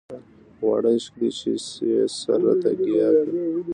واړه 0.65 0.89
عشق 0.97 1.13
دی 1.19 1.29
چې 1.39 1.51
يې 1.89 1.99
سر 2.19 2.39
راته 2.45 2.71
ګياه 2.79 3.11
کړ. 3.21 3.27